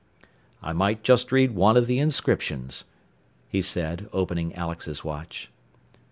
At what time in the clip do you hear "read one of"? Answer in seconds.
1.31-1.85